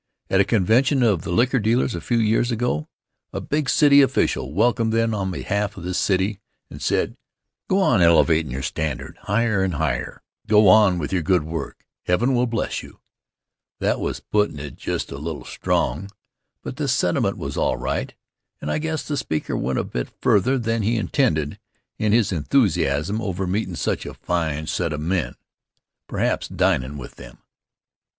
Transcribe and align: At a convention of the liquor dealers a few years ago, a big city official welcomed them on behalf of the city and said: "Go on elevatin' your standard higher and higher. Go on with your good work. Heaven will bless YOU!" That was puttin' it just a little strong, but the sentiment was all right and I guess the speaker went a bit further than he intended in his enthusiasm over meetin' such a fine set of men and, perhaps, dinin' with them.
At 0.31 0.39
a 0.39 0.43
convention 0.45 1.03
of 1.03 1.21
the 1.21 1.31
liquor 1.31 1.59
dealers 1.59 1.93
a 1.93 2.01
few 2.01 2.17
years 2.17 2.49
ago, 2.51 2.87
a 3.31 3.39
big 3.39 3.69
city 3.69 4.01
official 4.01 4.51
welcomed 4.51 4.91
them 4.93 5.13
on 5.13 5.29
behalf 5.29 5.77
of 5.77 5.83
the 5.83 5.93
city 5.93 6.39
and 6.71 6.81
said: 6.81 7.15
"Go 7.69 7.77
on 7.81 8.01
elevatin' 8.01 8.49
your 8.49 8.63
standard 8.63 9.15
higher 9.25 9.63
and 9.63 9.75
higher. 9.75 10.23
Go 10.47 10.67
on 10.67 10.97
with 10.97 11.13
your 11.13 11.21
good 11.21 11.43
work. 11.43 11.85
Heaven 12.05 12.33
will 12.33 12.47
bless 12.47 12.81
YOU!" 12.81 12.99
That 13.77 13.99
was 13.99 14.19
puttin' 14.19 14.57
it 14.57 14.75
just 14.75 15.11
a 15.11 15.19
little 15.19 15.45
strong, 15.45 16.09
but 16.63 16.77
the 16.77 16.87
sentiment 16.87 17.37
was 17.37 17.55
all 17.55 17.77
right 17.77 18.11
and 18.59 18.71
I 18.71 18.79
guess 18.79 19.07
the 19.07 19.17
speaker 19.17 19.55
went 19.55 19.77
a 19.77 19.83
bit 19.83 20.09
further 20.19 20.57
than 20.57 20.81
he 20.81 20.97
intended 20.97 21.59
in 21.99 22.11
his 22.11 22.31
enthusiasm 22.31 23.21
over 23.21 23.45
meetin' 23.45 23.75
such 23.75 24.07
a 24.07 24.15
fine 24.15 24.65
set 24.65 24.93
of 24.93 24.99
men 25.01 25.25
and, 25.27 25.35
perhaps, 26.07 26.47
dinin' 26.47 26.97
with 26.97 27.17
them. 27.17 27.37